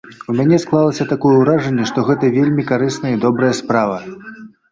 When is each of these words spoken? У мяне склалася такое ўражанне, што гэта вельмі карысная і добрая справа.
У 0.31 0.35
мяне 0.37 0.57
склалася 0.61 1.05
такое 1.11 1.33
ўражанне, 1.41 1.85
што 1.91 2.05
гэта 2.09 2.31
вельмі 2.37 2.65
карысная 2.71 3.13
і 3.17 3.19
добрая 3.27 3.51
справа. 3.61 3.97